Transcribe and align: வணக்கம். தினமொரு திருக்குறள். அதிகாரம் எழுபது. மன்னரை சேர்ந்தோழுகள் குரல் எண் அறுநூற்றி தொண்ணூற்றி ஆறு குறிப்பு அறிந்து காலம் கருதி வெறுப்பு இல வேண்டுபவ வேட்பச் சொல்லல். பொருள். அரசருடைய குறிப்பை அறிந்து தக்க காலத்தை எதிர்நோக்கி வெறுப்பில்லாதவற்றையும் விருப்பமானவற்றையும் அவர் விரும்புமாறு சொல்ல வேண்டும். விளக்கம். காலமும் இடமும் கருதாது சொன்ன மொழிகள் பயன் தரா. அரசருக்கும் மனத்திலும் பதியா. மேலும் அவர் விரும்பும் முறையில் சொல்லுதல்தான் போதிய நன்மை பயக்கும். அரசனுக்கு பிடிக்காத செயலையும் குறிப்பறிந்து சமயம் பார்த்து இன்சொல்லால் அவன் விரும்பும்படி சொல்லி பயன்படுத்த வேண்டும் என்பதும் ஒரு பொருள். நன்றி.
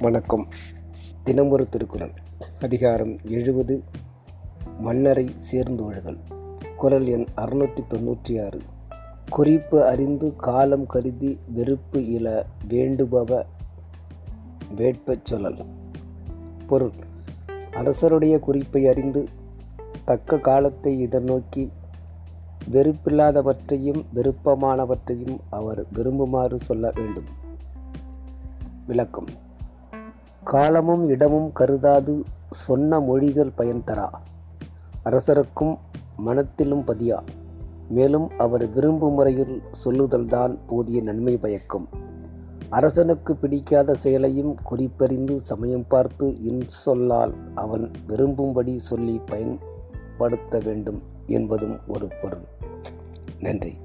வணக்கம். 0.00 0.48
தினமொரு 1.24 1.68
திருக்குறள். 1.68 2.12
அதிகாரம் 2.60 3.18
எழுபது. 3.24 3.82
மன்னரை 4.80 5.30
சேர்ந்தோழுகள் 5.50 6.16
குரல் 6.76 7.06
எண் 7.06 7.26
அறுநூற்றி 7.36 7.80
தொண்ணூற்றி 7.88 8.44
ஆறு 8.44 8.60
குறிப்பு 9.30 9.84
அறிந்து 9.84 10.36
காலம் 10.36 10.86
கருதி 10.86 11.38
வெறுப்பு 11.48 12.00
இல 12.00 12.46
வேண்டுபவ 12.68 13.44
வேட்பச் 14.76 15.32
சொல்லல். 15.32 15.64
பொருள். 16.66 16.92
அரசருடைய 17.70 18.38
குறிப்பை 18.38 18.86
அறிந்து 18.86 19.28
தக்க 20.04 20.38
காலத்தை 20.38 21.06
எதிர்நோக்கி 21.06 21.68
வெறுப்பில்லாதவற்றையும் 22.70 24.04
விருப்பமானவற்றையும் 24.14 25.38
அவர் 25.50 25.84
விரும்புமாறு 25.92 26.54
சொல்ல 26.54 26.90
வேண்டும். 26.94 27.42
விளக்கம். 28.86 29.43
காலமும் 30.44 31.08
இடமும் 31.08 31.52
கருதாது 31.52 32.24
சொன்ன 32.50 33.00
மொழிகள் 33.00 33.50
பயன் 33.54 33.82
தரா. 33.86 34.08
அரசருக்கும் 35.02 35.78
மனத்திலும் 36.16 36.84
பதியா. 36.86 37.18
மேலும் 37.88 38.30
அவர் 38.38 38.72
விரும்பும் 38.72 39.12
முறையில் 39.12 39.62
சொல்லுதல்தான் 39.84 40.58
போதிய 40.66 41.02
நன்மை 41.02 41.36
பயக்கும். 41.36 41.88
அரசனுக்கு 42.68 43.36
பிடிக்காத 43.36 43.94
செயலையும் 43.94 44.56
குறிப்பறிந்து 44.62 45.40
சமயம் 45.40 45.84
பார்த்து 45.88 46.36
இன்சொல்லால் 46.44 47.32
அவன் 47.54 47.90
விரும்பும்படி 48.08 48.76
சொல்லி 48.76 49.20
பயன்படுத்த 49.26 50.60
வேண்டும் 50.64 51.02
என்பதும் 51.26 51.78
ஒரு 51.86 52.08
பொருள். 52.20 52.44
நன்றி. 53.40 53.76